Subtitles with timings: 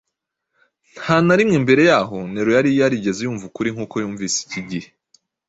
[0.97, 4.89] Nta na rimwe mbere y’aho Nero yari yarigeze yumva ukuri nk’uko yumvise iki gihe